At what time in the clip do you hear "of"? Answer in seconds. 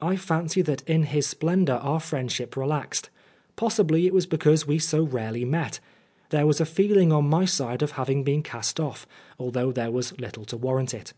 7.82-7.90